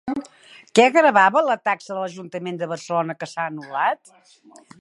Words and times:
Què 0.79 0.85
gravava 0.95 1.43
la 1.49 1.57
taxa 1.69 1.91
de 1.93 1.99
l'ajuntament 1.99 2.59
de 2.63 2.73
Barcelona 2.75 3.19
que 3.21 3.33
s'ha 3.35 3.49
anul·lat? 3.53 4.15